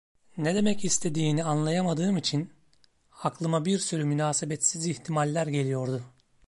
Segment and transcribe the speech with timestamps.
[0.37, 2.53] Ne demek istediğini anlayamadığım için,
[3.23, 6.03] aklıma bir sürü münasebetsiz ihtimaller geliyordu.